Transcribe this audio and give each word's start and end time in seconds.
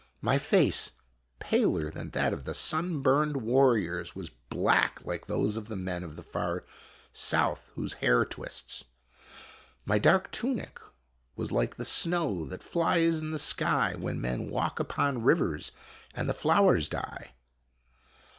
My 0.19 0.39
face, 0.39 0.93
paler 1.37 1.91
than 1.91 2.09
that 2.09 2.33
of 2.33 2.43
the 2.45 2.55
sunburned 2.55 3.37
warriors, 3.37 4.15
was 4.15 4.29
black 4.31 5.05
like 5.05 5.27
those 5.27 5.57
of 5.57 5.67
the 5.67 5.75
men 5.75 6.03
of 6.03 6.15
the 6.15 6.23
far 6.23 6.65
south 7.13 7.71
whose 7.75 7.93
hair 8.01 8.25
twists. 8.25 8.85
My 9.85 9.99
dark 9.99 10.31
tunic 10.31 10.79
was 11.35 11.51
like 11.51 11.75
the 11.75 11.85
snow 11.85 12.45
that 12.47 12.63
flies 12.63 13.21
in 13.21 13.29
the 13.29 13.37
sky 13.37 13.93
when 13.95 14.19
men 14.19 14.49
walk 14.49 14.79
upon 14.79 15.21
rivers 15.21 15.71
and 16.15 16.27
the 16.27 16.33
flowers 16.33 16.89
die. 16.89 17.35